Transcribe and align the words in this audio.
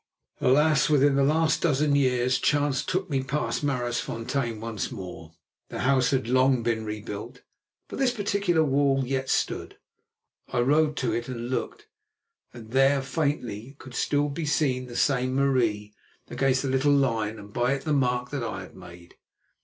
Alas! 0.39 0.89
Within 0.89 1.13
the 1.15 1.23
last 1.23 1.61
dozen 1.61 1.95
years 1.95 2.39
chance 2.39 2.83
took 2.83 3.07
me 3.07 3.21
past 3.21 3.63
Maraisfontein 3.63 4.59
once 4.59 4.91
more. 4.91 5.33
The 5.69 5.81
house 5.81 6.09
had 6.09 6.27
long 6.27 6.63
been 6.63 6.85
rebuilt, 6.85 7.43
but 7.87 7.99
this 7.99 8.09
particular 8.11 8.63
wall 8.63 9.03
yet 9.05 9.29
stood. 9.29 9.77
I 10.51 10.61
rode 10.61 10.97
to 10.97 11.13
it 11.13 11.27
and 11.29 11.51
looked, 11.51 11.85
and 12.51 12.71
there 12.71 13.03
faintly 13.03 13.75
could 13.77 13.93
still 13.93 14.29
be 14.29 14.47
seen 14.47 14.87
the 14.87 15.05
name 15.15 15.35
Marie, 15.35 15.93
against 16.31 16.63
the 16.63 16.69
little 16.69 16.91
line, 16.93 17.37
and 17.37 17.53
by 17.53 17.73
it 17.73 17.83
the 17.83 17.93
mark 17.93 18.31
that 18.31 18.41
I 18.41 18.63
had 18.63 18.75
made. 18.75 19.17